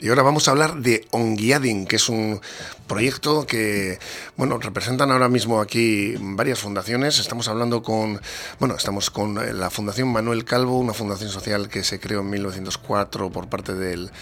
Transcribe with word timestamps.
Y 0.00 0.10
ahora 0.10 0.22
vamos 0.22 0.46
a 0.46 0.52
hablar 0.52 0.76
de 0.76 1.08
Onguiadin, 1.10 1.84
que 1.84 1.96
es 1.96 2.08
un 2.08 2.40
proyecto 2.86 3.46
que, 3.46 3.98
bueno, 4.36 4.58
representan 4.58 5.10
ahora 5.10 5.28
mismo 5.28 5.60
aquí 5.60 6.14
varias 6.20 6.60
fundaciones. 6.60 7.18
Estamos 7.18 7.48
hablando 7.48 7.82
con, 7.82 8.20
bueno, 8.60 8.76
estamos 8.76 9.10
con 9.10 9.34
la 9.58 9.70
Fundación 9.70 10.12
Manuel 10.12 10.44
Calvo, 10.44 10.78
una 10.78 10.94
fundación 10.94 11.30
social 11.30 11.68
que 11.68 11.82
se 11.82 11.98
creó 11.98 12.20
en 12.20 12.30
1904 12.30 13.30
por 13.30 13.48
parte 13.48 13.74
del 13.74 14.12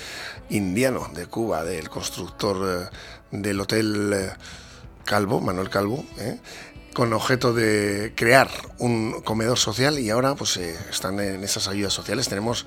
indiano 0.49 1.11
de 1.15 1.27
Cuba, 1.27 1.63
del 1.63 1.91
constructor 1.91 2.91
eh, 2.91 2.97
del 3.31 3.61
Hotel 3.61 4.13
eh, 4.15 4.31
Calvo, 5.05 5.43
Manuel 5.43 5.69
Calvo, 5.69 6.07
¿eh? 6.17 6.39
Con 6.97 7.13
objeto 7.13 7.53
de 7.53 8.15
crear 8.17 8.49
un 8.79 9.21
comedor 9.21 9.59
social 9.59 9.99
y 9.99 10.09
ahora 10.09 10.35
pues 10.35 10.57
eh, 10.57 10.75
están 10.89 11.21
en 11.21 11.45
esas 11.45 11.69
ayudas 11.69 11.93
sociales. 11.93 12.27
Tenemos 12.27 12.65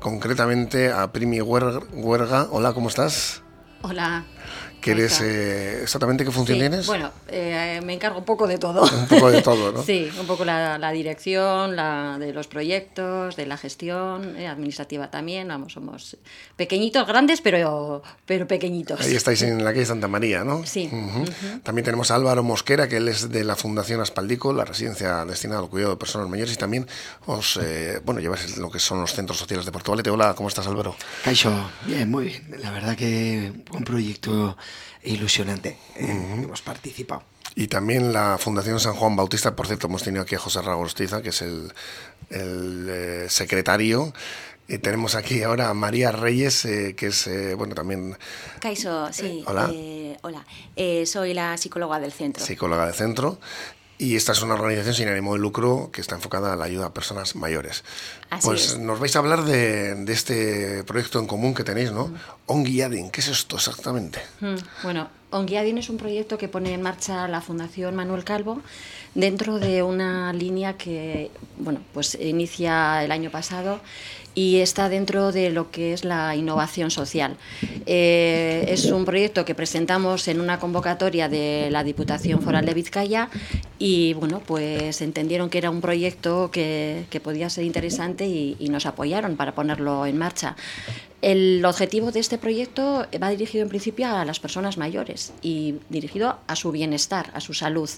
concretamente 0.00 0.92
a 0.92 1.10
Primi 1.12 1.40
Huerga. 1.40 2.46
Hola, 2.50 2.74
¿cómo 2.74 2.90
estás? 2.90 3.42
Hola. 3.80 4.26
¿Qué 4.80 4.92
eres 4.92 5.20
eh, 5.20 5.82
exactamente 5.82 6.24
qué 6.24 6.30
función 6.30 6.58
tienes? 6.58 6.86
Bueno, 6.86 7.10
eh, 7.28 7.80
me 7.84 7.92
encargo 7.92 8.18
un 8.18 8.24
poco 8.24 8.46
de 8.46 8.56
todo. 8.56 8.82
Un 8.82 9.06
poco 9.06 9.30
de 9.30 9.42
todo, 9.42 9.72
¿no? 9.72 9.82
sí, 9.84 10.10
un 10.18 10.26
poco 10.26 10.44
la, 10.44 10.90
dirección, 10.92 11.76
la 11.76 12.16
de 12.18 12.32
los 12.32 12.48
proyectos, 12.48 13.36
de 13.36 13.46
la 13.46 13.56
gestión, 13.56 14.36
eh, 14.36 14.48
administrativa 14.48 15.10
también. 15.10 15.48
Vamos, 15.48 15.74
somos 15.74 16.16
pequeñitos, 16.56 17.06
grandes, 17.06 17.40
pero, 17.40 18.02
pero 18.24 18.46
pequeñitos. 18.46 19.00
Ahí 19.00 19.14
estáis 19.14 19.42
en 19.42 19.62
la 19.64 19.72
calle 19.72 19.84
Santa 19.84 20.08
María, 20.08 20.44
¿no? 20.44 20.64
Sí. 20.64 20.90
También 21.62 21.84
tenemos 21.84 22.10
a 22.10 22.14
Álvaro 22.14 22.42
Mosquera, 22.42 22.88
que 22.88 22.96
él 22.96 23.08
es 23.08 23.30
de 23.30 23.44
la 23.44 23.56
Fundación 23.56 24.00
Aspaldico, 24.00 24.52
la 24.52 24.64
residencia 24.64 25.24
destinada 25.26 25.60
al 25.60 25.68
cuidado 25.68 25.92
de 25.92 25.96
personas 25.98 26.28
mayores, 26.28 26.54
y 26.54 26.56
también 26.56 26.86
os, 27.26 27.60
bueno, 28.04 28.20
lleváis 28.20 28.56
lo 28.56 28.70
que 28.70 28.78
son 28.78 29.00
los 29.00 29.12
centros 29.12 29.38
sociales 29.38 29.66
de 29.66 29.72
Portugalete. 29.72 30.10
Hola, 30.10 30.34
¿cómo 30.34 30.48
estás, 30.48 30.66
Álvaro? 30.66 30.96
Caixo, 31.24 31.52
bien, 31.84 32.10
muy 32.10 32.24
bien. 32.26 32.56
La 32.62 32.70
verdad 32.70 32.96
que 32.96 33.52
un 33.72 33.84
proyecto 33.84 34.56
ilusionante. 35.02 35.76
Hemos 35.96 36.62
participado. 36.62 37.22
Y 37.54 37.66
también 37.66 38.12
la 38.12 38.38
Fundación 38.38 38.78
San 38.80 38.94
Juan 38.94 39.16
Bautista, 39.16 39.56
por 39.56 39.66
cierto, 39.66 39.88
hemos 39.88 40.02
tenido 40.02 40.22
aquí 40.22 40.34
a 40.34 40.38
José 40.38 40.62
Ragostiza, 40.62 41.20
que 41.20 41.30
es 41.30 41.42
el, 41.42 41.72
eh, 42.30 43.26
secretario. 43.28 44.12
Y 44.68 44.78
tenemos 44.78 45.16
aquí 45.16 45.42
ahora 45.42 45.68
a 45.68 45.74
María 45.74 46.12
Reyes, 46.12 46.64
eh, 46.64 46.94
que 46.96 47.08
es, 47.08 47.26
eh, 47.26 47.54
bueno, 47.54 47.74
también... 47.74 48.16
Caiso, 48.60 49.12
sí. 49.12 49.42
hola. 49.46 49.68
hola. 50.22 50.46
soy 51.06 51.34
la 51.34 51.56
psicóloga 51.56 51.98
del 51.98 52.12
centro. 52.12 52.44
Psicóloga 52.44 52.86
del 52.86 52.94
centro. 52.94 53.40
Y 54.00 54.16
esta 54.16 54.32
es 54.32 54.40
una 54.40 54.54
organización 54.54 54.94
sin 54.94 55.08
ánimo 55.08 55.34
de 55.34 55.40
lucro 55.40 55.90
que 55.92 56.00
está 56.00 56.14
enfocada 56.14 56.54
a 56.54 56.56
la 56.56 56.64
ayuda 56.64 56.86
a 56.86 56.94
personas 56.94 57.36
mayores. 57.36 57.84
pues 58.42 58.78
nos 58.78 58.98
vais 58.98 59.14
a 59.14 59.18
hablar 59.18 59.44
de, 59.44 60.10
este 60.10 60.84
proyecto 60.84 61.18
en 61.18 61.26
común 61.26 61.52
que 61.52 61.64
tenéis, 61.64 61.92
¿no? 61.92 62.10
Mm. 62.48 63.10
¿qué 63.10 63.20
es 63.20 63.28
esto 63.28 63.56
exactamente? 63.56 64.20
Mm, 64.40 64.54
bueno, 64.82 65.10
Onguiadin 65.28 65.76
es 65.76 65.90
un 65.90 65.98
proyecto 65.98 66.38
que 66.38 66.48
pone 66.48 66.72
en 66.72 66.80
marcha 66.80 67.28
la 67.28 67.42
Fundación 67.42 67.94
Manuel 67.94 68.24
Calvo 68.24 68.62
dentro 69.14 69.58
de 69.58 69.82
una 69.82 70.32
línea 70.32 70.78
que, 70.78 71.30
bueno, 71.58 71.80
pues 71.92 72.14
inicia 72.18 73.04
el 73.04 73.12
año 73.12 73.30
pasado 73.30 73.80
y 74.34 74.58
está 74.58 74.88
dentro 74.88 75.32
de 75.32 75.50
lo 75.50 75.70
que 75.70 75.92
es 75.92 76.04
la 76.04 76.36
innovación 76.36 76.90
social. 76.90 77.36
Eh, 77.86 78.64
es 78.68 78.86
un 78.86 79.04
proyecto 79.04 79.44
que 79.44 79.54
presentamos 79.54 80.28
en 80.28 80.40
una 80.40 80.58
convocatoria 80.60 81.28
de 81.28 81.68
la 81.70 81.84
Diputación 81.84 82.40
Foral 82.40 82.64
de 82.66 82.74
Vizcaya 82.74 83.28
y 83.78 84.14
bueno, 84.14 84.40
pues 84.44 85.00
entendieron 85.00 85.50
que 85.50 85.58
era 85.58 85.70
un 85.70 85.80
proyecto 85.80 86.50
que, 86.50 87.06
podía 87.22 87.50
ser 87.50 87.64
interesante 87.64 88.26
y, 88.26 88.56
y, 88.58 88.70
nos 88.70 88.86
apoyaron 88.86 89.36
para 89.36 89.54
ponerlo 89.54 90.06
en 90.06 90.16
marcha. 90.16 90.56
El 91.20 91.62
objetivo 91.66 92.12
de 92.12 92.20
este 92.20 92.38
proyecto 92.38 93.06
va 93.22 93.28
dirigido 93.28 93.62
en 93.62 93.68
principio 93.68 94.08
a 94.08 94.24
las 94.24 94.40
personas 94.40 94.78
mayores 94.78 95.34
y 95.42 95.74
dirigido 95.90 96.38
a 96.46 96.56
su 96.56 96.72
bienestar, 96.72 97.30
a 97.34 97.40
su 97.40 97.52
salud 97.52 97.90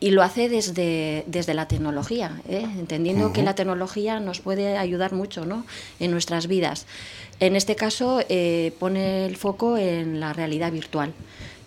y 0.00 0.10
lo 0.10 0.22
hace 0.22 0.48
desde, 0.48 1.24
desde 1.26 1.54
la 1.54 1.66
tecnología, 1.66 2.40
¿eh? 2.48 2.64
entendiendo 2.78 3.32
que 3.32 3.42
la 3.42 3.54
tecnología 3.54 4.20
nos 4.20 4.40
puede 4.40 4.76
ayudar 4.78 5.12
mucho 5.12 5.44
¿no? 5.44 5.64
en 5.98 6.12
nuestras 6.12 6.46
vidas. 6.46 6.86
En 7.40 7.56
este 7.56 7.74
caso 7.74 8.20
eh, 8.28 8.72
pone 8.78 9.26
el 9.26 9.36
foco 9.36 9.76
en 9.76 10.20
la 10.20 10.32
realidad 10.32 10.70
virtual. 10.70 11.12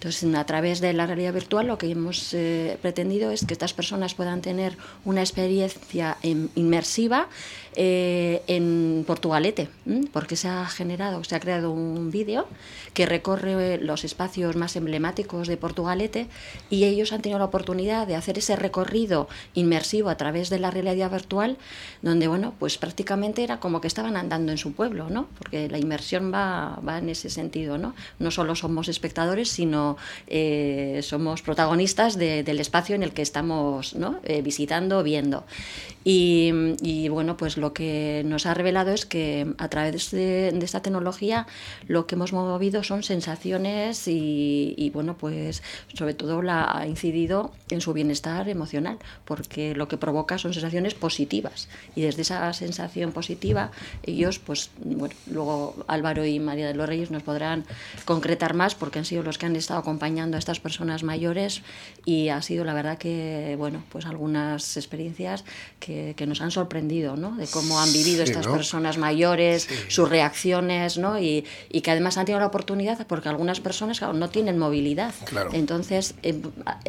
Entonces, 0.02 0.34
a 0.34 0.46
través 0.48 0.82
de 0.82 0.94
la 0.94 1.06
realidad 1.06 1.32
virtual 1.32 1.68
lo 1.68 1.78
que 1.78 1.92
hemos 1.92 2.34
eh, 2.34 2.80
pretendido 2.82 3.30
es 3.30 3.46
que 3.46 3.54
estas 3.54 3.72
personas 3.74 4.16
puedan 4.16 4.42
tener 4.42 4.76
una 5.06 5.22
experiencia 5.22 6.18
inmersiva 6.24 7.30
eh, 7.76 8.42
en 8.48 9.04
Portugalete, 9.06 9.70
porque 10.12 10.36
se 10.36 10.48
ha 10.48 10.66
generado, 10.66 11.24
se 11.24 11.36
ha 11.36 11.40
creado 11.40 11.72
un 11.72 12.10
vídeo 12.10 12.48
que 12.96 13.06
recorre 13.06 13.78
los 13.78 14.04
espacios 14.04 14.56
más 14.56 14.76
emblemáticos 14.76 15.48
de 15.48 15.56
Portugalete 15.56 16.28
y 16.72 16.86
ellos 16.86 17.14
han 17.14 17.22
tenido 17.22 17.38
la 17.38 17.46
oportunidad 17.46 18.08
de 18.08 18.16
hacer 18.16 18.40
ese 18.40 18.56
recorrido 18.56 19.30
inmersivo 19.54 20.10
a 20.10 20.18
través 20.18 20.50
de 20.50 20.58
la 20.58 20.72
realidad 20.72 21.12
virtual, 21.12 21.58
donde, 22.02 22.28
bueno, 22.28 22.56
pues 22.58 22.80
prácticamente 22.80 23.44
era 23.44 23.60
como 23.60 23.82
que 23.82 23.88
estaban 23.88 24.18
andando 24.18 24.52
en 24.52 24.58
su 24.58 24.74
pueblo, 24.74 25.12
¿no? 25.12 25.28
Porque 25.38 25.70
la 25.70 25.78
inmersión 25.78 26.34
va, 26.34 26.80
va 26.86 26.98
en 26.98 27.10
ese 27.10 27.30
sentido, 27.30 27.78
¿no? 27.78 27.94
No 28.18 28.32
solo 28.32 28.56
somos 28.56 28.90
espectadores, 28.90 29.48
sino 29.48 29.91
eh, 30.28 31.00
somos 31.04 31.42
protagonistas 31.42 32.18
del 32.18 32.60
espacio 32.60 32.96
en 32.96 33.04
el 33.04 33.14
que 33.14 33.22
estamos 33.22 33.96
eh, 34.24 34.42
visitando, 34.42 35.04
viendo. 35.04 35.46
Y, 36.04 37.10
bueno, 37.10 37.38
pues 37.38 37.58
lo 37.58 37.74
que 37.74 38.24
nos 38.26 38.46
ha 38.46 38.54
revelado 38.54 38.92
es 38.92 39.06
que 39.06 39.54
a 39.58 39.68
través 39.70 40.10
de, 40.12 40.48
esta 40.62 40.82
tecnología 40.82 41.46
lo 41.88 42.08
que 42.08 42.16
hemos 42.16 42.34
movido 42.34 42.84
son 42.84 43.04
sensaciones 43.04 44.08
y, 44.08 44.92
bueno, 44.94 45.16
pues 45.18 45.62
sobre 45.94 46.14
todo 46.14 46.42
la, 46.42 46.76
ha 46.76 46.88
incidido 46.88 47.52
en 47.70 47.82
su 47.82 47.94
bienestar 47.94 48.50
emocional, 48.50 48.98
porque 49.26 49.76
lo 49.76 49.88
que 49.88 49.98
provoca 49.98 50.38
son 50.40 50.54
sensaciones 50.54 50.96
positivas. 50.96 51.68
Y 51.96 52.02
desde 52.02 52.24
esa 52.24 52.52
sensación 52.54 53.12
positiva, 53.12 53.72
ellos, 54.04 54.40
pues 54.40 54.72
bueno, 54.84 55.14
luego 55.28 55.76
Álvaro 55.88 56.26
y 56.26 56.40
María 56.40 56.68
de 56.68 56.74
los 56.74 56.88
Reyes 56.88 57.12
nos 57.12 57.22
podrán 57.24 57.64
concretar 58.06 58.56
más 58.56 58.74
porque 58.74 59.00
han 59.00 59.06
sido 59.06 59.22
los 59.22 59.38
que 59.38 59.46
han 59.46 59.56
estado 59.56 59.81
acompañando 59.82 60.38
a 60.38 60.40
estas 60.40 60.60
personas 60.60 61.04
mayores 61.04 61.62
y 62.06 62.30
ha 62.30 62.42
sido 62.42 62.64
la 62.64 62.74
verdad 62.74 62.98
que, 62.98 63.56
bueno, 63.58 63.84
pues 63.90 64.06
algunas 64.06 64.78
experiencias 64.78 65.44
que, 65.80 66.14
que 66.16 66.26
nos 66.26 66.42
han 66.42 66.52
sorprendido, 66.52 67.16
¿no? 67.18 67.36
De 67.36 67.48
cómo 67.48 67.80
han 67.80 67.92
vivido 67.92 68.24
estas 68.24 68.48
personas 68.48 68.98
mayores, 68.98 69.68
sus 69.88 70.10
reacciones, 70.10 70.98
¿no? 70.98 71.20
Y, 71.20 71.46
y, 71.70 71.82
que 71.82 71.92
además 71.92 72.18
han 72.18 72.26
tenido 72.26 72.40
la 72.40 72.48
oportunidad, 72.48 73.06
porque 73.08 73.30
algunas 73.30 73.60
personas 73.60 74.02
no 74.02 74.30
tienen 74.30 74.58
movilidad. 74.58 75.14
Entonces, 75.54 76.16
em, 76.24 76.42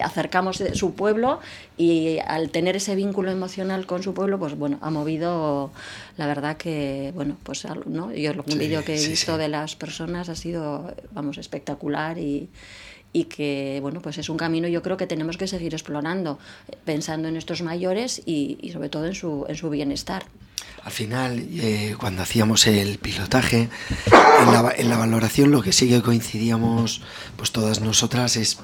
acercamos 0.03 0.63
su 0.75 0.95
pueblo 0.95 1.41
y 1.77 2.19
al 2.27 2.51
tener 2.51 2.77
ese 2.77 2.95
vínculo 2.95 3.31
emocional 3.31 3.87
con 3.87 4.03
su 4.03 4.15
pueblo, 4.15 4.39
pues 4.39 4.57
bueno, 4.57 4.79
ha 4.83 4.91
movido, 4.91 5.73
la 6.17 6.27
verdad 6.27 6.57
que, 6.57 7.13
bueno, 7.15 7.37
pues, 7.43 7.67
¿no? 7.87 8.13
Yo 8.13 8.33
un 8.33 8.59
vídeo 8.59 8.85
que 8.85 8.97
he 8.97 9.09
visto 9.09 9.37
de 9.37 9.49
las 9.49 9.77
personas 9.77 10.29
ha 10.29 10.37
sido, 10.37 10.95
vamos, 11.13 11.39
espectacular 11.39 12.19
y 12.19 12.49
y 13.13 13.25
que 13.25 13.79
bueno 13.83 14.01
pues 14.01 14.19
es 14.19 14.29
un 14.29 14.37
camino 14.37 14.69
yo 14.69 14.83
creo 14.83 14.97
que 14.97 15.07
tenemos 15.07 15.37
que 15.37 15.47
seguir 15.47 15.75
explorando 15.75 16.39
pensando 16.85 17.29
en 17.29 17.37
estos 17.37 17.63
mayores 17.63 18.23
y, 18.25 18.71
sobre 18.73 18.89
todo 18.89 19.07
en 19.07 19.15
su, 19.15 19.45
en 19.49 19.57
su 19.57 19.71
bienestar 19.71 20.25
al 20.83 20.93
final 20.93 21.47
eh, 21.53 21.95
cuando 21.99 22.23
hacíamos 22.23 22.67
el 22.67 22.99
pilotaje 22.99 23.69
en 24.07 24.53
la, 24.53 24.73
en 24.77 24.89
la 24.89 24.97
valoración 24.97 25.51
lo 25.51 25.63
que 25.63 25.73
sí 25.73 25.89
que 25.89 26.03
coincidíamos 26.03 27.03
pues 27.37 27.53
todas 27.53 27.81
nosotras 27.81 28.37
es 28.37 28.59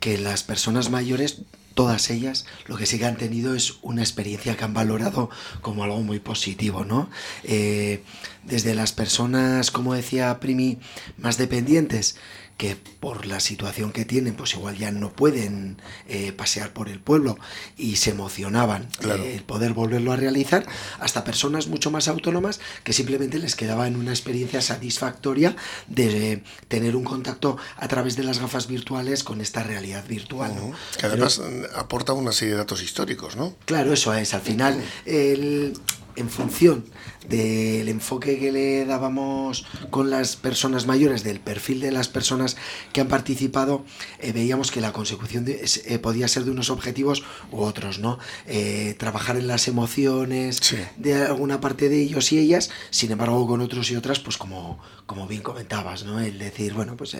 que 0.00 0.18
las 0.18 0.42
personas 0.42 0.90
mayores 0.90 1.42
todas 1.78 2.10
ellas 2.10 2.44
lo 2.66 2.76
que 2.76 2.86
sí 2.86 2.98
que 2.98 3.06
han 3.06 3.16
tenido 3.16 3.54
es 3.54 3.74
una 3.82 4.02
experiencia 4.02 4.56
que 4.56 4.64
han 4.64 4.74
valorado 4.74 5.30
como 5.60 5.84
algo 5.84 6.02
muy 6.02 6.18
positivo, 6.18 6.84
¿no? 6.84 7.08
Eh, 7.44 8.02
desde 8.42 8.74
las 8.74 8.90
personas, 8.90 9.70
como 9.70 9.94
decía 9.94 10.40
Primi, 10.40 10.78
más 11.18 11.38
dependientes, 11.38 12.16
que 12.58 12.76
por 12.76 13.24
la 13.24 13.38
situación 13.38 13.92
que 13.92 14.04
tienen, 14.04 14.34
pues 14.34 14.52
igual 14.54 14.76
ya 14.76 14.90
no 14.90 15.12
pueden 15.12 15.80
eh, 16.08 16.32
pasear 16.32 16.72
por 16.72 16.88
el 16.88 16.98
pueblo 16.98 17.38
y 17.76 17.96
se 17.96 18.10
emocionaban 18.10 18.88
eh, 19.04 19.34
el 19.36 19.44
poder 19.44 19.74
volverlo 19.74 20.12
a 20.12 20.16
realizar, 20.16 20.66
hasta 20.98 21.22
personas 21.22 21.68
mucho 21.68 21.92
más 21.92 22.08
autónomas 22.08 22.58
que 22.82 22.92
simplemente 22.92 23.38
les 23.38 23.54
quedaba 23.54 23.86
en 23.86 23.94
una 23.94 24.10
experiencia 24.10 24.60
satisfactoria 24.60 25.54
de 25.86 26.42
tener 26.66 26.96
un 26.96 27.04
contacto 27.04 27.56
a 27.76 27.86
través 27.86 28.16
de 28.16 28.24
las 28.24 28.40
gafas 28.40 28.66
virtuales 28.66 29.22
con 29.22 29.40
esta 29.40 29.62
realidad 29.62 30.04
virtual. 30.08 30.52
¿no? 30.56 30.72
Que 30.98 31.06
además 31.06 31.40
aporta 31.76 32.12
una 32.12 32.32
serie 32.32 32.54
de 32.54 32.58
datos 32.58 32.82
históricos, 32.82 33.36
¿no? 33.36 33.54
Claro, 33.66 33.92
eso 33.92 34.12
es. 34.14 34.34
Al 34.34 34.40
final, 34.40 34.82
el 35.06 35.74
en 36.18 36.28
función 36.28 36.84
del 37.28 37.88
enfoque 37.88 38.38
que 38.38 38.50
le 38.52 38.84
dábamos 38.86 39.66
con 39.90 40.10
las 40.10 40.36
personas 40.36 40.86
mayores, 40.86 41.22
del 41.22 41.40
perfil 41.40 41.80
de 41.80 41.92
las 41.92 42.08
personas 42.08 42.56
que 42.92 43.00
han 43.00 43.08
participado, 43.08 43.84
eh, 44.18 44.32
veíamos 44.32 44.70
que 44.70 44.80
la 44.80 44.92
consecución 44.92 45.44
de, 45.44 45.68
eh, 45.84 45.98
podía 45.98 46.26
ser 46.26 46.44
de 46.44 46.50
unos 46.50 46.70
objetivos 46.70 47.22
u 47.52 47.60
otros, 47.60 47.98
¿no? 47.98 48.18
Eh, 48.46 48.94
trabajar 48.98 49.36
en 49.36 49.46
las 49.46 49.68
emociones 49.68 50.60
de 50.96 51.26
alguna 51.26 51.60
parte 51.60 51.88
de 51.88 52.00
ellos 52.00 52.32
y 52.32 52.38
ellas, 52.38 52.70
sin 52.90 53.12
embargo 53.12 53.46
con 53.46 53.60
otros 53.60 53.90
y 53.90 53.96
otras, 53.96 54.20
pues 54.20 54.38
como, 54.38 54.78
como 55.06 55.26
bien 55.26 55.42
comentabas, 55.42 56.04
¿no? 56.04 56.20
El 56.20 56.38
decir, 56.38 56.72
bueno, 56.72 56.96
pues 56.96 57.16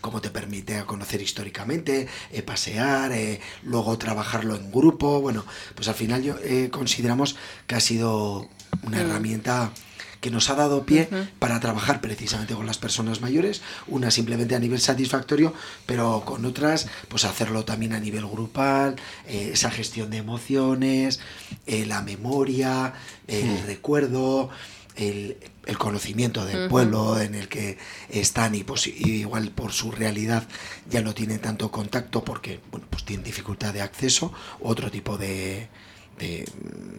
cómo 0.00 0.20
te 0.20 0.30
permite 0.30 0.84
conocer 0.84 1.20
históricamente, 1.20 2.08
pasear, 2.46 3.12
luego 3.62 3.98
trabajarlo 3.98 4.56
en 4.56 4.70
grupo, 4.70 5.20
bueno, 5.20 5.44
pues 5.74 5.88
al 5.88 5.94
final 5.94 6.22
yo 6.22 6.36
consideramos 6.70 7.36
que 7.66 7.74
ha 7.74 7.80
sido 7.80 8.39
una 8.82 9.00
herramienta 9.00 9.72
que 10.20 10.30
nos 10.30 10.50
ha 10.50 10.54
dado 10.54 10.84
pie 10.84 11.08
para 11.38 11.60
trabajar 11.60 12.00
precisamente 12.00 12.54
con 12.54 12.66
las 12.66 12.78
personas 12.78 13.20
mayores, 13.20 13.62
una 13.86 14.10
simplemente 14.10 14.54
a 14.54 14.58
nivel 14.58 14.80
satisfactorio, 14.80 15.54
pero 15.86 16.22
con 16.24 16.44
otras, 16.44 16.88
pues 17.08 17.24
hacerlo 17.24 17.64
también 17.64 17.94
a 17.94 18.00
nivel 18.00 18.26
grupal, 18.26 18.96
eh, 19.26 19.50
esa 19.54 19.70
gestión 19.70 20.10
de 20.10 20.18
emociones, 20.18 21.20
eh, 21.66 21.86
la 21.86 22.02
memoria, 22.02 22.92
el 23.26 23.62
recuerdo, 23.62 24.50
el, 24.96 25.38
conocimiento 25.78 26.44
del 26.44 26.68
pueblo 26.68 27.20
en 27.20 27.36
el 27.36 27.48
que 27.48 27.78
están 28.08 28.56
y, 28.56 28.64
pues, 28.64 28.88
igual 28.88 29.50
por 29.52 29.72
su 29.72 29.92
realidad 29.92 30.46
ya 30.90 31.00
no 31.00 31.14
tienen 31.14 31.38
tanto 31.38 31.70
contacto 31.70 32.24
porque 32.24 32.60
bueno, 32.72 32.86
pues 32.90 33.04
tienen 33.04 33.24
dificultad 33.24 33.72
de 33.72 33.80
acceso, 33.80 34.32
otro 34.60 34.90
tipo 34.90 35.16
de, 35.16 35.68
de 36.20 36.44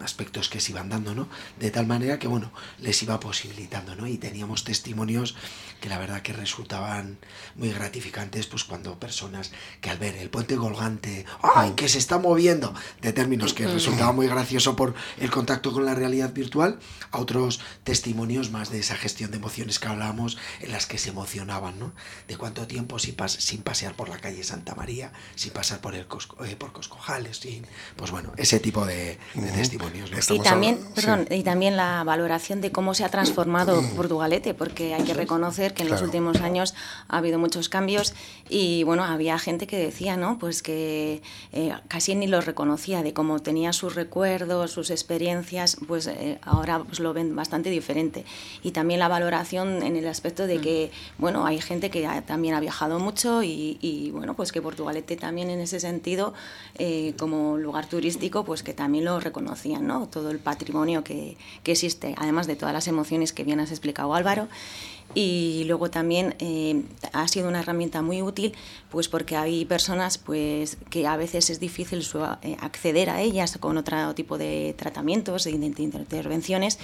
aspectos 0.03 0.49
que 0.49 0.59
se 0.59 0.71
iban 0.71 0.89
dando, 0.89 1.15
¿no? 1.15 1.29
De 1.59 1.71
tal 1.71 1.87
manera 1.87 2.19
que, 2.19 2.27
bueno, 2.27 2.51
les 2.79 3.01
iba 3.03 3.19
posibilitando, 3.19 3.95
¿no? 3.95 4.07
Y 4.07 4.17
teníamos 4.17 4.63
testimonios 4.63 5.35
que 5.79 5.89
la 5.89 5.97
verdad 5.97 6.21
que 6.21 6.33
resultaban 6.33 7.17
muy 7.55 7.71
gratificantes, 7.71 8.47
pues 8.47 8.63
cuando 8.63 8.99
personas 8.99 9.51
que 9.79 9.89
al 9.89 9.97
ver 9.97 10.15
el 10.17 10.29
puente 10.29 10.55
colgante, 10.55 11.25
¡ay, 11.41 11.71
que 11.71 11.87
se 11.87 11.99
está 11.99 12.17
moviendo! 12.17 12.73
De 13.01 13.13
términos 13.13 13.53
que 13.53 13.67
resultaba 13.67 14.11
muy 14.11 14.27
gracioso 14.27 14.75
por 14.75 14.93
el 15.19 15.31
contacto 15.31 15.71
con 15.71 15.85
la 15.85 15.95
realidad 15.95 16.33
virtual, 16.33 16.79
a 17.11 17.19
otros 17.19 17.61
testimonios 17.83 18.51
más 18.51 18.69
de 18.71 18.79
esa 18.79 18.95
gestión 18.95 19.31
de 19.31 19.37
emociones 19.37 19.79
que 19.79 19.87
hablábamos, 19.87 20.37
en 20.59 20.71
las 20.71 20.85
que 20.85 20.97
se 20.97 21.09
emocionaban, 21.09 21.79
¿no? 21.79 21.93
De 22.27 22.37
cuánto 22.37 22.67
tiempo 22.67 22.99
sin, 22.99 23.15
sin 23.27 23.61
pasear 23.61 23.95
por 23.95 24.09
la 24.09 24.19
calle 24.19 24.43
Santa 24.43 24.75
María, 24.75 25.13
sin 25.35 25.51
pasar 25.51 25.79
por 25.79 25.95
el 25.95 26.07
eh, 26.45 26.55
por 26.55 26.71
Coscojales, 26.73 27.37
sin, 27.37 27.65
pues 27.95 28.11
bueno, 28.11 28.33
ese 28.37 28.59
tipo 28.59 28.85
de, 28.85 29.10
testimonios. 29.33 30.09
Y 30.29 30.39
también, 30.39 30.79
perdón, 30.95 31.27
y 31.29 31.43
también 31.43 31.77
la 31.77 32.03
valoración 32.03 32.61
de 32.61 32.71
cómo 32.71 32.93
se 32.93 33.03
ha 33.03 33.09
transformado 33.09 33.81
Portugalete, 33.95 34.53
porque 34.53 34.93
hay 34.93 35.03
que 35.03 35.13
reconocer 35.13 35.73
que 35.73 35.83
en 35.83 35.89
los 35.89 36.01
últimos 36.01 36.41
años 36.41 36.73
ha 37.07 37.17
habido 37.17 37.39
muchos 37.39 37.69
cambios 37.69 38.13
y 38.49 38.83
bueno, 38.83 39.03
había 39.03 39.37
gente 39.39 39.67
que 39.67 39.77
decía, 39.77 40.17
¿no? 40.17 40.37
Pues 40.39 40.61
que 40.61 41.21
eh, 41.51 41.73
casi 41.87 42.15
ni 42.15 42.27
lo 42.27 42.41
reconocía, 42.41 43.03
de 43.03 43.13
cómo 43.13 43.39
tenía 43.39 43.73
sus 43.73 43.95
recuerdos, 43.95 44.71
sus 44.71 44.89
experiencias, 44.89 45.77
pues 45.87 46.07
eh, 46.07 46.39
ahora 46.41 46.79
pues, 46.79 46.99
lo 46.99 47.13
ven 47.13 47.35
bastante 47.35 47.69
diferente. 47.69 48.25
Y 48.63 48.71
también 48.71 48.99
la 48.99 49.07
valoración 49.07 49.83
en 49.83 49.95
el 49.95 50.07
aspecto 50.07 50.47
de 50.47 50.59
que, 50.59 50.91
bueno, 51.17 51.45
hay 51.45 51.59
gente 51.61 51.89
que 51.89 52.07
también 52.25 52.53
ha 52.55 52.59
viajado 52.59 52.99
mucho 52.99 53.43
y, 53.43 54.11
bueno, 54.13 54.35
pues 54.35 54.51
que 54.51 54.61
Portugalete 54.61 55.15
también 55.15 55.49
en 55.49 55.59
ese 55.59 55.79
sentido, 55.79 56.33
eh, 56.77 57.13
como 57.17 57.57
lugar 57.57 57.87
turístico, 57.87 58.43
pues 58.43 58.63
que 58.63 58.73
también 58.73 58.90
lo 58.99 59.21
reconocían, 59.21 59.87
¿no? 59.87 60.07
Todo 60.07 60.31
el 60.31 60.39
patrimonio 60.39 61.05
que, 61.05 61.37
que 61.63 61.71
existe, 61.71 62.13
además 62.17 62.47
de 62.47 62.57
todas 62.57 62.73
las 62.73 62.89
emociones 62.89 63.31
que 63.31 63.45
bien 63.45 63.61
has 63.61 63.71
explicado 63.71 64.13
Álvaro 64.13 64.49
y 65.13 65.63
luego 65.65 65.89
también 65.89 66.35
eh, 66.39 66.83
ha 67.13 67.27
sido 67.27 67.49
una 67.49 67.59
herramienta 67.59 68.01
muy 68.01 68.21
útil 68.21 68.53
pues 68.89 69.07
porque 69.07 69.35
hay 69.35 69.65
personas 69.65 70.17
pues 70.17 70.77
que 70.89 71.07
a 71.07 71.17
veces 71.17 71.49
es 71.49 71.59
difícil 71.59 72.05
eh, 72.41 72.57
acceder 72.59 73.09
a 73.09 73.21
ellas 73.21 73.57
con 73.59 73.77
otro 73.77 74.13
tipo 74.15 74.37
de 74.37 74.75
tratamientos 74.77 75.43
de 75.43 75.51
intervenciones 75.51 76.79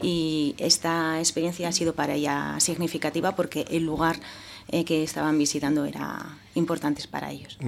y 0.00 0.54
esta 0.58 1.18
experiencia 1.18 1.68
ha 1.68 1.72
sido 1.72 1.94
para 1.94 2.14
ella 2.14 2.56
significativa 2.60 3.34
porque 3.34 3.66
el 3.70 3.84
lugar 3.84 4.20
eh, 4.68 4.84
que 4.84 5.02
estaban 5.02 5.38
visitando 5.38 5.84
era 5.84 6.38
importantes 6.54 7.06
para 7.06 7.30
ellos. 7.30 7.58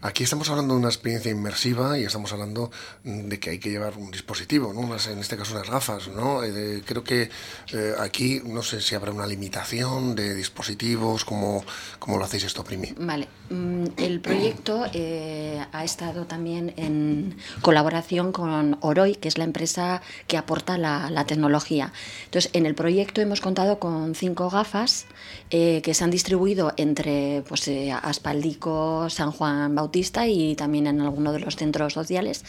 Aquí 0.00 0.24
estamos 0.24 0.48
hablando 0.50 0.74
de 0.74 0.80
una 0.80 0.88
experiencia 0.88 1.30
inmersiva 1.30 1.98
y 1.98 2.04
estamos 2.04 2.32
hablando 2.32 2.70
de 3.04 3.40
que 3.40 3.50
hay 3.50 3.58
que 3.58 3.70
llevar 3.70 3.96
un 3.96 4.10
dispositivo, 4.10 4.72
¿no? 4.72 4.82
en 4.82 5.18
este 5.18 5.36
caso 5.36 5.54
unas 5.54 5.68
gafas. 5.68 6.08
¿no? 6.08 6.44
Eh, 6.44 6.82
creo 6.84 7.02
que 7.02 7.30
eh, 7.72 7.94
aquí 7.98 8.40
no 8.44 8.62
sé 8.62 8.80
si 8.80 8.94
habrá 8.94 9.12
una 9.12 9.26
limitación 9.26 10.14
de 10.14 10.34
dispositivos, 10.34 11.24
¿cómo, 11.24 11.64
cómo 11.98 12.18
lo 12.18 12.24
hacéis 12.24 12.44
esto, 12.44 12.62
Primi? 12.62 12.94
Vale, 12.98 13.28
mm, 13.50 13.84
el 13.96 14.20
proyecto 14.20 14.84
ha 14.84 15.84
estado 15.84 16.26
también 16.26 16.74
en 16.76 17.36
colaboración 17.60 18.32
con 18.32 18.78
Oroi, 18.80 19.16
que 19.16 19.28
es 19.28 19.38
la 19.38 19.44
empresa 19.44 20.02
que 20.26 20.36
aporta 20.36 20.78
la, 20.78 21.10
la 21.10 21.24
tecnología. 21.24 21.92
Entonces, 22.26 22.50
en 22.54 22.66
el 22.66 22.74
proyecto 22.74 23.20
hemos 23.20 23.40
contado 23.40 23.78
con 23.78 24.14
cinco 24.14 24.50
gafas 24.50 25.06
que 25.50 25.94
se 25.94 26.04
han 26.04 26.10
distribuido 26.22 26.72
entre 26.76 27.42
pues, 27.48 27.66
eh, 27.66 27.90
Aspaldico, 27.90 29.10
San 29.10 29.32
Juan 29.32 29.74
Bautista 29.74 30.28
y 30.28 30.54
también 30.54 30.86
en 30.86 31.00
alguno 31.00 31.32
de 31.32 31.40
los 31.40 31.56
centros 31.56 31.94
sociales. 31.94 32.44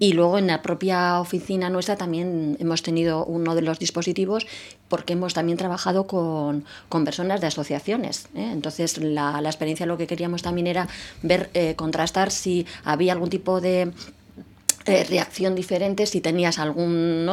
Y 0.00 0.14
luego 0.14 0.38
en 0.38 0.48
la 0.48 0.60
propia 0.60 1.20
oficina 1.20 1.70
nuestra 1.70 1.94
también 1.94 2.56
hemos 2.58 2.82
tenido 2.82 3.24
uno 3.24 3.54
de 3.54 3.62
los 3.62 3.78
dispositivos 3.78 4.48
porque 4.88 5.12
hemos 5.12 5.34
también 5.34 5.56
trabajado 5.56 6.08
con, 6.08 6.64
con 6.88 7.04
personas 7.04 7.40
de 7.40 7.46
asociaciones. 7.46 8.26
¿eh? 8.34 8.50
Entonces 8.52 8.98
la, 8.98 9.40
experiencia 9.44 9.86
lo 9.86 9.96
que 9.96 10.08
queríamos 10.08 10.42
también 10.42 10.66
era 10.66 10.88
ver, 11.22 11.48
eh, 11.54 11.76
contrastar 11.76 12.32
si 12.32 12.66
había 12.82 13.12
algún 13.12 13.30
tipo 13.30 13.60
de 13.60 13.92
eh, 14.86 15.04
reacción 15.04 15.54
diferente 15.54 16.06
si 16.06 16.20
tenías 16.20 16.58
algún 16.58 17.28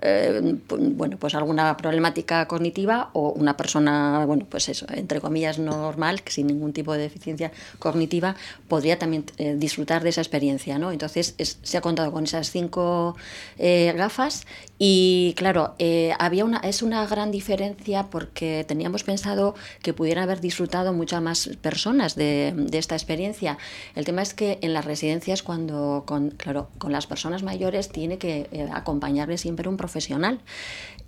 eh, 0.00 0.56
bueno 0.70 1.16
pues 1.18 1.34
alguna 1.34 1.76
problemática 1.76 2.46
cognitiva 2.46 3.10
o 3.12 3.30
una 3.30 3.56
persona 3.56 4.24
bueno 4.24 4.46
pues 4.48 4.68
eso 4.68 4.86
entre 4.94 5.20
comillas 5.20 5.58
normal 5.58 6.22
sin 6.26 6.46
ningún 6.46 6.72
tipo 6.72 6.92
de 6.94 7.00
deficiencia 7.00 7.52
cognitiva 7.78 8.34
podría 8.68 8.98
también 8.98 9.24
eh, 9.38 9.56
disfrutar 9.58 10.02
de 10.02 10.08
esa 10.08 10.22
experiencia 10.22 10.78
no 10.78 10.90
entonces 10.90 11.34
se 11.38 11.76
ha 11.76 11.80
contado 11.80 12.12
con 12.12 12.24
esas 12.24 12.50
cinco 12.50 13.16
gafas 13.58 14.46
y 14.78 15.34
claro 15.36 15.74
había 16.18 16.44
una 16.44 16.58
es 16.58 16.82
una 16.82 17.06
gran 17.06 17.30
diferencia 17.30 18.06
porque 18.10 18.64
teníamos 18.66 19.04
pensado 19.04 19.54
que 19.82 19.92
pudieran 19.92 20.24
haber 20.24 20.40
disfrutado 20.40 20.92
muchas 20.92 21.20
más 21.20 21.50
personas 21.60 22.14
de, 22.14 22.54
de 22.56 22.78
esta 22.78 22.94
experiencia. 22.94 23.58
El 23.94 24.04
tema 24.04 24.22
es 24.22 24.34
que 24.34 24.58
en 24.62 24.72
las 24.72 24.84
residencias 24.84 25.42
cuando 25.42 26.04
con, 26.06 26.30
claro 26.30 26.69
con 26.78 26.92
las 26.92 27.06
personas 27.06 27.42
mayores 27.42 27.90
tiene 27.90 28.18
que 28.18 28.48
eh, 28.52 28.68
acompañarle 28.72 29.38
siempre 29.38 29.68
un 29.68 29.76
profesional 29.76 30.40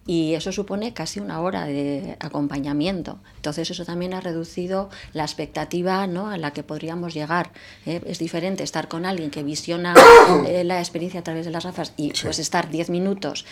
y 0.07 0.35
eso 0.35 0.51
supone 0.51 0.93
casi 0.93 1.21
una 1.21 1.41
hora 1.41 1.65
de 1.65 2.17
acompañamiento. 2.19 3.19
Entonces 3.37 3.71
eso 3.71 3.85
también 3.85 4.15
ha 4.15 4.21
reducido 4.21 4.91
la 5.13 5.23
expectativa 5.23 6.07
¿no? 6.07 6.29
a 6.29 6.37
la 6.39 6.53
que 6.53 6.63
podríamos 6.63 7.15
llegar. 7.15 7.53
¿eh? 7.87 8.01
Es 8.07 8.19
diferente 8.19 8.65
estar 8.65 8.89
con 8.89 9.07
alguien 9.07 9.31
que 9.31 9.43
visiona 9.45 9.95
eh, 10.47 10.65
la 10.65 10.81
experiencia 10.81 11.21
a 11.21 11.23
través 11.23 11.45
de 11.45 11.53
las 11.53 11.65
gafas 11.65 11.93
y 11.97 12.13
pues 12.21 12.39
estar 12.39 12.69
10 12.69 12.91
minutos, 12.91 13.47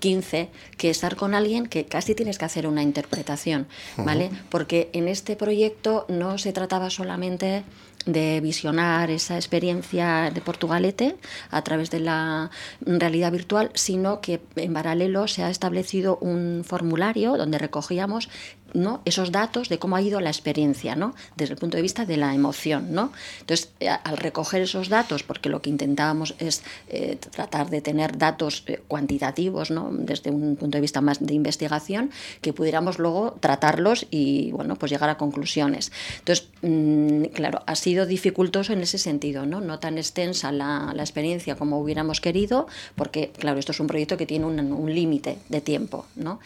15, 0.00 0.48
que 0.76 0.90
estar 0.90 1.16
con 1.16 1.34
alguien 1.34 1.66
que 1.66 1.86
casi 1.86 2.14
tienes 2.14 2.38
que 2.38 2.44
hacer 2.44 2.66
una 2.66 2.82
interpretación, 2.82 3.68
¿vale? 3.96 4.30
Porque 4.50 4.90
en 4.92 5.08
este 5.08 5.36
proyecto 5.36 6.06
no 6.08 6.38
se 6.38 6.52
trataba 6.52 6.90
solamente 6.90 7.64
de 8.08 8.40
visionar 8.40 9.10
esa 9.10 9.36
experiencia 9.36 10.30
de 10.32 10.40
Portugalete 10.40 11.16
a 11.50 11.62
través 11.62 11.90
de 11.90 12.00
la 12.00 12.50
realidad 12.80 13.30
virtual, 13.30 13.70
sino 13.74 14.20
que 14.20 14.40
en 14.56 14.72
paralelo 14.72 15.28
se 15.28 15.44
ha 15.44 15.50
establecido 15.50 16.16
un 16.20 16.64
formulario 16.64 17.36
donde 17.36 17.58
recogíamos 17.58 18.30
¿no? 18.74 19.00
esos 19.04 19.32
datos 19.32 19.68
de 19.68 19.78
cómo 19.78 19.96
ha 19.96 20.02
ido 20.02 20.20
la 20.20 20.30
experiencia, 20.30 20.96
¿no? 20.96 21.14
desde 21.36 21.54
el 21.54 21.58
punto 21.58 21.76
de 21.76 21.82
vista 21.82 22.04
de 22.04 22.16
la 22.16 22.34
emoción. 22.34 22.92
¿no? 22.92 23.12
Entonces, 23.40 23.70
eh, 23.80 23.88
al 23.88 24.16
recoger 24.16 24.62
esos 24.62 24.88
datos, 24.88 25.22
porque 25.22 25.48
lo 25.48 25.62
que 25.62 25.70
intentábamos 25.70 26.34
es 26.38 26.62
eh, 26.88 27.18
tratar 27.30 27.70
de 27.70 27.80
tener 27.80 28.18
datos 28.18 28.64
eh, 28.66 28.80
cuantitativos, 28.88 29.70
¿no? 29.70 29.90
desde 29.92 30.30
un 30.30 30.56
punto 30.56 30.76
de 30.76 30.82
vista 30.82 31.00
más 31.00 31.24
de 31.24 31.34
investigación, 31.34 32.10
que 32.40 32.52
pudiéramos 32.52 32.98
luego 32.98 33.36
tratarlos 33.40 34.06
y 34.10 34.50
bueno, 34.52 34.76
pues 34.76 34.90
llegar 34.90 35.10
a 35.10 35.16
conclusiones. 35.16 35.92
Entonces, 36.18 36.48
mm, 36.62 37.24
claro, 37.34 37.62
ha 37.66 37.74
sido 37.74 38.06
dificultoso 38.06 38.72
en 38.72 38.80
ese 38.80 38.98
sentido, 38.98 39.46
no, 39.46 39.60
no 39.60 39.78
tan 39.78 39.98
extensa 39.98 40.52
la, 40.52 40.94
experiencia 40.98 41.56
como 41.56 41.78
hubiéramos 41.78 42.20
querido, 42.20 42.66
porque 42.94 43.30
claro, 43.38 43.58
esto 43.58 43.72
es 43.72 43.80
un 43.80 43.86
proyecto 43.86 44.16
que 44.16 44.26
tiene 44.26 44.44
un, 44.44 44.58
un 44.72 44.94
límite 44.94 45.38
de 45.48 45.60
tiempo. 45.60 46.06
¿no? 46.16 46.40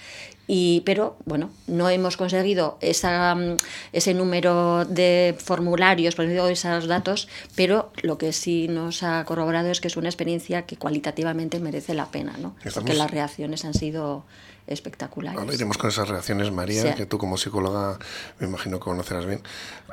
Y, 0.55 0.83
pero 0.83 1.17
bueno, 1.25 1.49
no 1.67 1.89
hemos 1.89 2.19
conseguido 2.19 2.77
esa, 2.83 3.35
mm, 3.35 3.57
ese 3.95 4.13
número 4.13 4.85
de 4.85 5.35
formularios, 5.43 6.15
por 6.15 6.27
ejemplo, 6.27 6.47
esos 6.47 6.87
datos, 6.87 7.27
pero 7.55 7.91
lo 8.03 8.19
que 8.19 8.35
sí 8.35 8.69
nos 8.69 9.03
ha 9.03 9.25
corroborado 9.25 9.71
es 9.71 9.81
que 9.81 9.89
es 9.89 9.97
una 9.97 10.11
experiencia 10.11 10.67
que 10.67 10.77
cualitativamente 10.77 11.59
merece 11.59 11.95
la 11.95 12.11
pena, 12.11 12.37
¿no? 12.37 12.55
porque 12.75 12.93
las 12.93 13.11
reacciones 13.11 13.65
han 13.65 13.73
sido 13.73 14.27
espectaculares. 14.67 15.39
Ahora 15.41 15.55
iremos 15.55 15.77
con 15.77 15.91
esas 15.91 16.09
reacciones, 16.09 16.51
María, 16.51 16.95
que 16.95 17.07
tú 17.07 17.19
como 17.19 17.37
psicóloga 17.37 17.99
me 18.39 18.47
imagino 18.47 18.79
que 18.79 18.85
conocerás 18.85 19.27
bien, 19.27 19.43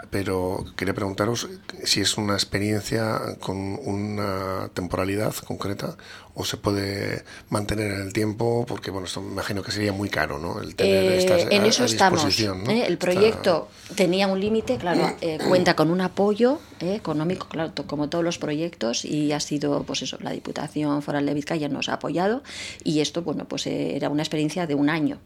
pero 0.10 0.66
quería 0.76 0.94
preguntaros 0.94 1.50
si 1.84 2.02
es 2.02 2.18
una 2.18 2.34
experiencia 2.34 3.20
con 3.40 3.58
una 3.58 4.70
temporalidad 4.74 5.34
concreta 5.36 5.98
o 6.36 6.46
se 6.46 6.58
puede 6.58 7.24
mantener 7.50 7.92
en 7.92 8.02
el 8.02 8.14
tiempo, 8.14 8.66
porque 8.68 8.92
bueno, 8.92 9.08
esto 9.08 9.22
me 9.22 9.32
imagino 9.34 9.62
que 9.62 9.72
sería 9.72 9.92
muy 9.92 10.10
caro, 10.10 10.40
¿no? 10.40 10.62
El 10.62 10.76
tener 10.76 11.20
eh, 11.32 11.48
en 11.52 11.66
eso 11.66 11.84
estamos. 11.84 12.40
¿eh? 12.40 12.86
El 12.88 12.98
proyecto 12.98 13.68
tenía 13.96 14.28
un 14.28 14.40
límite, 14.40 14.78
claro, 14.78 15.16
eh, 15.22 15.40
cuenta 15.48 15.76
con 15.76 15.92
un 15.92 16.02
apoyo 16.02 16.60
económico, 16.80 17.48
claro, 17.48 17.74
como 17.88 18.10
todos 18.10 18.24
los 18.24 18.38
proyectos, 18.38 19.06
y 19.06 19.32
ha 19.32 19.40
sido, 19.40 19.84
pues 19.84 20.02
eso, 20.02 20.18
la 20.22 20.32
Diputación 20.32 21.02
Foral 21.02 21.26
de 21.26 21.34
Vizcaya 21.34 21.70
nos 21.70 21.90
ha 21.90 21.94
apoyado, 21.94 22.44
y 22.84 23.00
esto, 23.00 23.22
bueno, 23.22 23.46
pues 23.46 23.68
era 23.68 24.10
una 24.10 24.24
experiencia 24.24 24.68
de 24.68 24.76
un 24.76 24.90
año. 24.90 25.20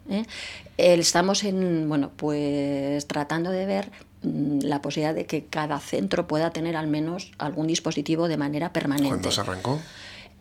Estamos 0.77 1.43
en, 1.43 1.87
bueno, 1.87 2.11
pues 2.15 3.07
tratando 3.07 3.51
de 3.51 3.65
ver 3.65 3.91
mm, 4.23 4.59
la 4.61 4.81
posibilidad 4.81 5.13
de 5.13 5.25
que 5.25 5.45
cada 5.45 5.79
centro 5.79 6.27
pueda 6.27 6.51
tener 6.51 6.75
al 6.75 6.87
menos 6.87 7.31
algún 7.37 7.67
dispositivo 7.67 8.27
de 8.27 8.37
manera 8.37 8.73
permanente. 8.73 9.09
¿Cuándo 9.09 9.31
se 9.31 9.41
arrancó? 9.41 9.79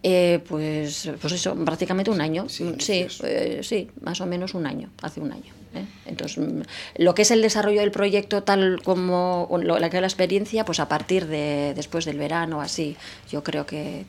Eh, 0.03 0.41
pues, 0.49 1.11
pues 1.21 1.33
eso, 1.33 1.55
prácticamente 1.55 2.11
un 2.11 2.21
año. 2.21 2.49
Sí, 2.49 3.07
eh, 3.23 3.61
sí, 3.63 3.89
más 4.01 4.21
o 4.21 4.27
menos 4.27 4.55
un 4.55 4.67
año, 4.67 4.91
hace 5.01 5.21
un 5.21 5.31
año. 5.31 5.53
¿eh? 5.75 5.85
Entonces, 6.07 6.39
mm, 6.39 6.63
lo 6.99 7.15
que 7.15 7.23
es 7.23 7.31
el 7.31 7.41
desarrollo 7.41 7.81
del 7.81 7.93
proyecto 7.93 8.43
tal 8.43 8.83
como 8.83 9.49
la 9.63 9.91
que 9.91 10.01
la 10.01 10.07
experiencia, 10.09 10.65
pues 10.65 10.81
a 10.81 10.89
partir 10.89 11.27
de 11.27 11.73
después 11.77 12.05
del 12.05 12.19
verano, 12.19 12.61
así, 12.61 12.97
yo 13.31 13.45
creo 13.45 13.65
que, 13.65 14.05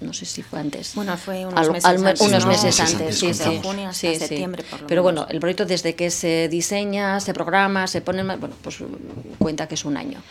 no 0.00 0.12
sé 0.14 0.24
si 0.24 0.42
fue 0.42 0.58
antes. 0.58 0.94
Bueno, 0.94 1.16
fue 1.18 1.44
unos 1.44 1.70
meses 1.70 1.84
antes. 1.84 2.20
Unos 2.22 2.46
meses 2.46 2.80
antes, 2.80 3.18
sí, 3.18 3.34
sí. 3.34 3.60
junio 3.62 3.88
hasta 3.90 4.14
septiembre, 4.14 4.64
por 4.70 4.80
lo 4.80 4.86
Pero 4.86 5.02
bueno, 5.02 5.26
el 5.28 5.38
proyecto 5.38 5.66
desde 5.66 5.94
que 5.94 6.10
se 6.10 6.48
diseña, 6.48 7.20
se 7.20 7.34
programa, 7.34 7.86
se 7.86 8.00
pone, 8.00 8.22
bueno, 8.22 8.54
pues 8.62 8.78
cuenta 9.38 9.68
que 9.68 9.74
es 9.74 9.84
un 9.84 9.98
año. 9.98 10.22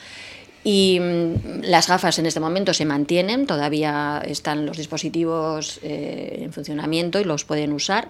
Y 0.63 1.00
mm, 1.00 1.62
las 1.63 1.88
gafas 1.88 2.20
en 2.20 2.25
este 2.25 2.39
momento 2.39 2.74
se 2.74 2.86
mantienen, 2.86 3.48
todavía 3.48 4.22
están 4.25 4.66
los 4.66 4.78
dispositivos 4.78 5.80
eh, 5.84 6.39
en 6.42 6.51
funcionamiento 6.51 7.20
y 7.20 7.24
los 7.24 7.46
pueden 7.46 7.72
usar, 7.72 8.10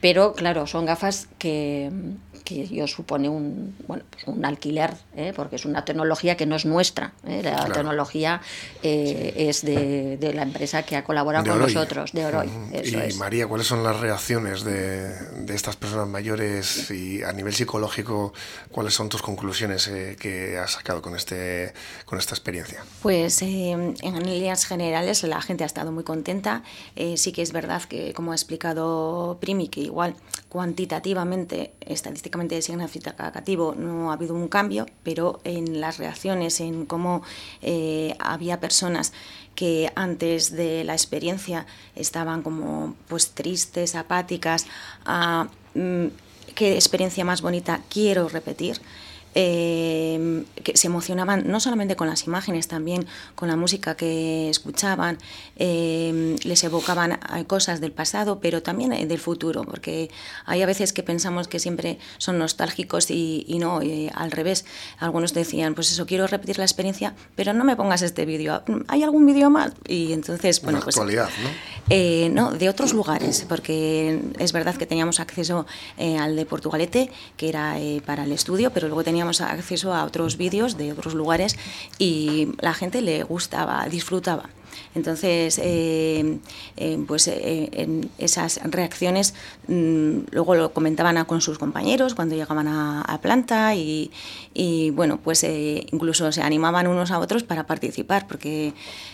pero 0.00 0.32
claro, 0.32 0.66
son 0.66 0.86
gafas 0.86 1.28
que, 1.38 1.90
que 2.44 2.66
yo 2.66 2.86
supone 2.86 3.28
un, 3.28 3.76
bueno, 3.86 4.04
pues 4.10 4.24
un 4.26 4.44
alquiler, 4.44 4.94
¿eh? 5.14 5.32
porque 5.34 5.56
es 5.56 5.64
una 5.64 5.84
tecnología 5.84 6.36
que 6.36 6.46
no 6.46 6.56
es 6.56 6.64
nuestra. 6.64 7.12
¿eh? 7.26 7.42
La 7.42 7.66
tecnología 7.66 8.40
eh, 8.82 9.34
es 9.36 9.62
de, 9.62 10.16
de, 10.16 10.34
la 10.34 10.42
empresa 10.42 10.82
que 10.82 10.96
ha 10.96 11.04
colaborado 11.04 11.46
con 11.46 11.58
nosotros, 11.58 12.12
de 12.12 12.24
Oroy. 12.24 12.50
y 12.82 13.14
María, 13.18 13.46
¿cuáles 13.46 13.66
son 13.66 13.84
las 13.84 13.98
reacciones 14.00 14.64
de, 14.64 15.10
de, 15.10 15.54
estas 15.54 15.76
personas 15.76 16.08
mayores 16.08 16.90
y 16.90 17.22
a 17.22 17.32
nivel 17.32 17.54
psicológico, 17.54 18.32
cuáles 18.70 18.94
son 18.94 19.08
tus 19.08 19.22
conclusiones 19.22 19.88
que 20.18 20.58
has 20.58 20.72
sacado 20.72 21.02
con, 21.02 21.16
este, 21.16 21.72
con 22.04 22.18
esta 22.18 22.34
experiencia? 22.34 22.84
Pues 23.02 23.42
en 23.42 23.94
líneas 24.24 24.64
generales 24.64 25.22
la 25.24 25.42
gente 25.42 25.64
ha 25.64 25.66
estado 25.66 25.92
muy 25.92 26.04
contenta. 26.04 26.62
sí 27.16 27.32
que 27.32 27.42
es 27.42 27.52
verdad 27.52 27.82
que, 27.82 28.12
como 28.14 28.32
ha 28.32 28.34
explicado 28.34 29.38
Primi, 29.40 29.68
que 29.68 29.89
igual 29.90 30.14
cuantitativamente, 30.48 31.72
estadísticamente, 31.80 32.60
significativo 32.62 33.74
no 33.76 34.10
ha 34.10 34.14
habido 34.14 34.34
un 34.34 34.48
cambio, 34.48 34.86
pero 35.02 35.40
en 35.44 35.80
las 35.80 35.98
reacciones, 35.98 36.60
en 36.60 36.86
cómo 36.86 37.22
eh, 37.62 38.14
había 38.18 38.58
personas 38.58 39.12
que 39.54 39.92
antes 39.94 40.50
de 40.52 40.84
la 40.84 40.94
experiencia 40.94 41.66
estaban 41.94 42.42
como 42.42 42.94
pues 43.08 43.30
tristes, 43.30 43.94
apáticas, 43.94 44.66
a, 45.04 45.48
mm, 45.74 46.06
qué 46.54 46.74
experiencia 46.74 47.24
más 47.24 47.42
bonita 47.42 47.80
quiero 47.88 48.28
repetir. 48.28 48.80
Em, 49.32 50.44
que 50.64 50.76
se 50.76 50.88
emocionaban 50.88 51.44
no 51.46 51.60
solamente 51.60 51.94
con 51.94 52.08
las 52.08 52.26
imágenes, 52.26 52.66
también 52.66 53.06
con 53.36 53.46
la 53.46 53.54
música 53.54 53.96
que 53.96 54.50
escuchaban, 54.50 55.18
em, 55.54 56.34
les 56.42 56.64
evocaban 56.64 57.16
cosas 57.46 57.80
del 57.80 57.92
pasado, 57.92 58.40
pero 58.40 58.60
también 58.60 58.92
eh, 58.92 59.06
del 59.06 59.20
futuro, 59.20 59.62
porque 59.62 60.10
hay 60.46 60.62
a 60.62 60.66
veces 60.66 60.92
que 60.92 61.04
pensamos 61.04 61.46
que 61.46 61.60
siempre 61.60 61.98
son 62.18 62.38
nostálgicos 62.38 63.08
y, 63.10 63.56
no, 63.60 63.80
al 64.14 64.30
revés. 64.32 64.64
Algunos 64.98 65.32
decían, 65.32 65.74
pues 65.74 65.92
eso, 65.92 66.06
quiero 66.06 66.26
repetir 66.26 66.58
la 66.58 66.64
experiencia, 66.64 67.14
pero 67.36 67.52
no 67.52 67.62
me 67.64 67.76
pongas 67.76 68.02
este 68.02 68.26
vídeo. 68.26 68.62
¿Hay 68.88 69.04
algún 69.04 69.26
vídeo 69.26 69.48
más? 69.48 69.72
Y 69.86 70.12
entonces, 70.12 70.60
bueno, 70.62 70.80
pues... 70.82 70.96
Actualidad, 70.96 71.28
¿no? 71.42 71.50
Eh, 71.90 72.30
no, 72.32 72.52
de 72.52 72.68
otros 72.68 72.92
lugares, 72.92 73.44
porque 73.48 74.22
es 74.38 74.52
verdad 74.52 74.76
que 74.76 74.86
teníamos 74.86 75.18
acceso 75.18 75.66
eh, 75.98 76.18
al 76.18 76.36
de 76.36 76.46
Portugalete, 76.46 77.10
que 77.36 77.48
era 77.48 77.76
para 78.06 78.24
el 78.24 78.32
estudio, 78.32 78.70
pero 78.70 78.86
luego 78.86 79.02
teníamos 79.02 79.40
acceso 79.40 79.92
a 79.92 80.04
otros 80.04 80.36
vídeos 80.36 80.76
de 80.76 80.92
otros 80.92 81.14
lugares 81.14 81.56
y 81.98 82.48
la 82.60 82.74
gente 82.74 83.02
le 83.02 83.24
gustaba, 83.24 83.86
disfrutaba. 83.88 84.48
Entonces, 84.94 85.60
eh, 85.62 86.38
eh, 86.76 86.98
pues 87.06 87.28
eh, 87.28 87.70
en 87.72 88.10
esas 88.18 88.60
reacciones 88.64 89.34
mm, 89.68 90.18
luego 90.32 90.54
lo 90.54 90.72
comentaban 90.72 91.24
con 91.24 91.40
sus 91.40 91.58
compañeros 91.58 92.14
cuando 92.14 92.34
llegaban 92.34 92.68
a, 92.68 93.18
planta 93.20 93.74
y, 93.74 94.10
bueno, 94.94 95.20
pues 95.22 95.44
incluso 95.44 96.32
se 96.32 96.42
animaban 96.42 96.86
unos 96.86 97.10
a 97.10 97.18
otros 97.18 97.42
para 97.42 97.66
participar, 97.66 98.26
porque 98.26 98.72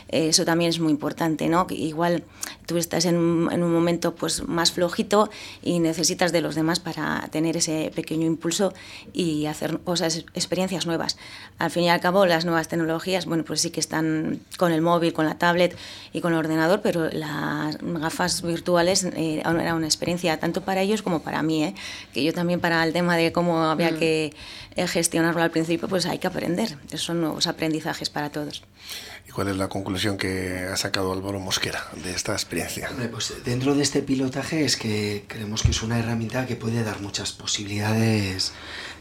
eso 0.08 0.44
también 0.44 0.68
es 0.68 0.78
muy 0.78 0.92
importante, 0.92 1.48
¿no? 1.48 1.66
igual 1.70 2.22
tú 2.66 2.76
estás 2.76 3.04
en, 3.04 3.16
un 3.16 3.72
momento 3.72 4.14
pues 4.14 4.46
más 4.46 4.72
flojito 4.72 5.30
y 5.62 5.78
necesitas 5.78 6.32
de 6.32 6.40
los 6.40 6.54
demás 6.54 6.80
para 6.80 7.28
tener 7.30 7.56
ese 7.56 7.90
pequeño 7.94 8.26
impulso 8.26 8.75
y 9.12 9.46
hacer 9.46 9.80
cosas, 9.80 10.25
experiencias 10.34 10.86
nuevas. 10.86 11.16
Al 11.58 11.70
fin 11.70 11.84
y 11.84 11.90
al 11.90 12.00
cabo, 12.00 12.26
las 12.26 12.44
nuevas 12.44 12.68
tecnologías, 12.68 13.26
bueno, 13.26 13.44
pues 13.44 13.60
sí 13.60 13.70
que 13.70 13.80
están 13.80 14.40
con 14.58 14.72
el 14.72 14.82
móvil, 14.82 15.12
con 15.12 15.26
la 15.26 15.38
tablet, 15.38 15.45
y 16.12 16.20
con 16.20 16.32
el 16.32 16.38
ordenador, 16.38 16.80
pero 16.82 17.08
las 17.10 17.78
gafas 17.80 18.42
virtuales 18.42 19.04
eh, 19.04 19.42
era 19.44 19.74
una 19.74 19.86
experiencia 19.86 20.38
tanto 20.38 20.62
para 20.62 20.80
ellos 20.82 21.02
como 21.02 21.20
para 21.20 21.42
mí, 21.42 21.64
¿eh? 21.64 21.74
que 22.12 22.24
yo 22.24 22.32
también 22.32 22.60
para 22.60 22.82
el 22.84 22.92
tema 22.92 23.16
de 23.16 23.32
cómo 23.32 23.62
había 23.62 23.92
mm. 23.92 23.98
que 23.98 24.32
eh, 24.76 24.87
gestionarlo 24.87 25.42
al 25.42 25.50
principio, 25.50 25.88
pues 25.88 26.06
hay 26.06 26.18
que 26.18 26.26
aprender. 26.26 26.78
Esos 26.88 27.02
son 27.02 27.21
nuevos 27.21 27.47
aprendizajes 27.47 28.11
para 28.11 28.30
todos. 28.30 28.62
¿Y 29.28 29.33
cuál 29.33 29.49
es 29.49 29.56
la 29.56 29.68
conclusión 29.68 30.16
que 30.16 30.68
ha 30.71 30.76
sacado 30.76 31.12
Álvaro 31.12 31.40
Mosquera 31.40 31.85
de 32.04 32.12
esta 32.12 32.33
experiencia? 32.33 32.90
Pues 33.11 33.33
dentro 33.45 33.75
de 33.75 33.83
este 33.83 34.02
pilotaje 34.02 34.64
es 34.64 34.76
que 34.76 35.25
creemos 35.26 35.62
que 35.62 35.71
es 35.71 35.83
una 35.83 35.99
herramienta 35.99 36.47
que 36.47 36.56
puede 36.56 36.85
dar 36.85 37.00
muchas 37.00 37.33
posibilidades 37.33 38.52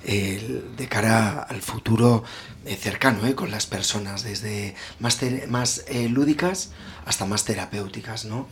de 0.04 0.88
cara 0.88 1.42
al 1.42 1.62
futuro 1.62 2.24
eh, 2.66 2.76
cercano 2.76 3.28
eh, 3.28 3.36
con 3.36 3.52
las 3.52 3.68
personas, 3.68 4.24
desde 4.24 4.74
más, 5.00 5.20
más 5.50 5.86
eh, 5.88 6.10
lúdicas 6.10 6.72
hasta 7.06 7.26
más 7.28 7.46
terapéuticas. 7.46 8.26
¿no? 8.26 8.48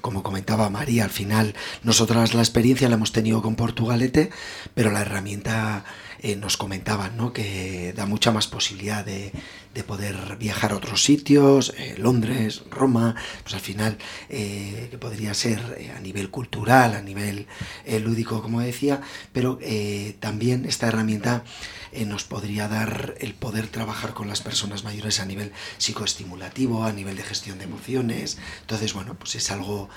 como 0.00 0.24
comentaba 0.24 0.68
María, 0.70 1.04
al 1.04 1.10
final 1.10 1.54
nosotras 1.84 2.34
la 2.34 2.40
experiencia 2.40 2.88
la 2.88 2.96
hemos 2.96 3.12
tenido 3.12 3.40
con 3.40 3.54
Portugalete, 3.54 4.30
pero 4.74 4.90
la 4.90 5.02
herramienta 5.02 5.84
nos 6.40 6.56
comentaban 6.56 7.16
¿no? 7.16 7.32
que 7.32 7.92
da 7.96 8.06
mucha 8.06 8.30
más 8.30 8.46
posibilidad 8.46 9.04
de, 9.04 9.32
de 9.74 9.84
poder 9.84 10.36
viajar 10.38 10.72
a 10.72 10.76
otros 10.76 11.02
sitios, 11.02 11.74
Londres, 11.96 12.62
Roma, 12.70 13.14
pues 13.42 13.54
al 13.54 13.60
final 13.60 13.98
que 14.28 14.98
podría 15.00 15.34
ser 15.34 15.60
a 15.96 16.00
nivel 16.00 16.30
cultural, 16.30 16.94
a 16.94 17.02
nivel 17.02 17.46
lúdico, 17.86 18.42
como 18.42 18.60
decía, 18.60 19.00
pero 19.32 19.58
también 20.20 20.64
esta 20.64 20.88
herramienta 20.88 21.44
eh, 21.92 22.04
nos 22.04 22.24
podría 22.24 22.68
dar 22.68 23.14
el 23.20 23.34
poder 23.34 23.68
trabajar 23.68 24.12
con 24.14 24.28
las 24.28 24.40
personas 24.40 24.84
mayores 24.84 25.20
a 25.20 25.24
nivel 25.24 25.52
psicoestimulativo, 25.78 26.84
a 26.84 26.92
nivel 26.92 27.16
de 27.16 27.22
gestión 27.22 27.58
de 27.58 27.64
emociones. 27.64 28.38
Entonces, 28.60 28.92
bueno, 28.92 29.14
pues 29.14 29.34
es 29.36 29.50
algo 29.50 29.88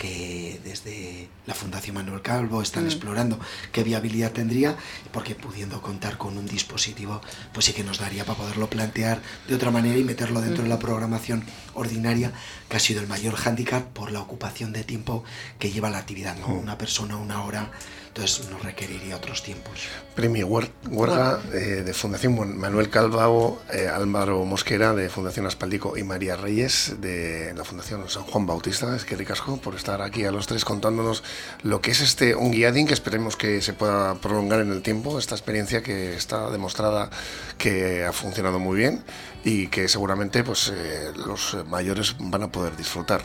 que 0.00 0.58
desde 0.64 1.28
la 1.46 1.52
Fundación 1.52 1.96
Manuel 1.96 2.22
Calvo 2.22 2.62
están 2.62 2.84
mm. 2.84 2.86
explorando 2.86 3.38
qué 3.70 3.84
viabilidad 3.84 4.32
tendría, 4.32 4.74
porque 5.12 5.34
pudiendo 5.34 5.82
contar 5.82 6.16
con 6.16 6.38
un 6.38 6.46
dispositivo, 6.46 7.20
pues 7.52 7.66
sí 7.66 7.74
que 7.74 7.84
nos 7.84 7.98
daría 7.98 8.24
para 8.24 8.38
poderlo 8.38 8.70
plantear 8.70 9.20
de 9.46 9.54
otra 9.54 9.70
manera 9.70 9.98
y 9.98 10.02
meterlo 10.02 10.40
dentro 10.40 10.62
de 10.62 10.70
la 10.70 10.76
mm. 10.76 10.80
programación 10.80 11.44
ordinaria, 11.74 12.32
que 12.70 12.78
ha 12.78 12.80
sido 12.80 13.02
el 13.02 13.08
mayor 13.08 13.34
hándicap 13.34 13.88
por 13.92 14.10
la 14.10 14.22
ocupación 14.22 14.72
de 14.72 14.84
tiempo 14.84 15.22
que 15.58 15.70
lleva 15.70 15.90
la 15.90 15.98
actividad, 15.98 16.34
¿no? 16.38 16.48
Mm. 16.48 16.60
Una 16.60 16.78
persona, 16.78 17.18
una 17.18 17.44
hora 17.44 17.70
entonces 18.14 18.50
nos 18.50 18.62
requeriría 18.64 19.16
otros 19.16 19.42
tiempos. 19.42 19.86
Premio 20.16 20.48
Huerga 20.48 21.40
eh, 21.52 21.82
de 21.84 21.94
Fundación 21.94 22.58
Manuel 22.58 22.90
Calvao, 22.90 23.62
eh, 23.72 23.86
Álvaro 23.86 24.44
Mosquera 24.44 24.94
de 24.94 25.08
Fundación 25.08 25.46
Aspaldico 25.46 25.96
y 25.96 26.02
María 26.02 26.34
Reyes 26.34 26.96
de 27.00 27.54
la 27.54 27.62
Fundación 27.62 28.08
San 28.08 28.24
Juan 28.24 28.46
Bautista. 28.46 28.96
Es 28.96 29.04
que 29.04 29.14
ricasco 29.14 29.58
por 29.58 29.76
estar 29.76 30.02
aquí 30.02 30.24
a 30.24 30.32
los 30.32 30.48
tres 30.48 30.64
contándonos 30.64 31.22
lo 31.62 31.80
que 31.80 31.92
es 31.92 32.00
este 32.00 32.34
Onguiadin, 32.34 32.88
que 32.88 32.94
esperemos 32.94 33.36
que 33.36 33.62
se 33.62 33.74
pueda 33.74 34.16
prolongar 34.16 34.60
en 34.60 34.72
el 34.72 34.82
tiempo, 34.82 35.16
esta 35.16 35.36
experiencia 35.36 35.82
que 35.82 36.14
está 36.16 36.50
demostrada 36.50 37.10
que 37.58 38.04
ha 38.04 38.12
funcionado 38.12 38.58
muy 38.58 38.76
bien 38.76 39.04
y 39.44 39.68
que 39.68 39.86
seguramente 39.88 40.42
pues 40.42 40.72
eh, 40.74 41.12
los 41.14 41.56
mayores 41.68 42.16
van 42.18 42.42
a 42.42 42.48
poder 42.50 42.76
disfrutar. 42.76 43.22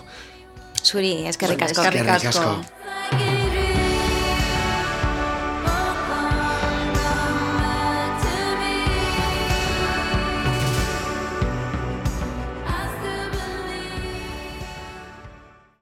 Suri, 0.84 1.26
es 1.26 1.38
que 1.38 1.48
ricasco. 1.48 1.82
Es 1.82 1.90
que 1.90 2.04
ricasco. 2.04 2.62